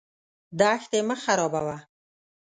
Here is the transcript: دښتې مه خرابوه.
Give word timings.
دښتې 0.59 0.99
مه 1.07 1.15
خرابوه. 1.23 1.77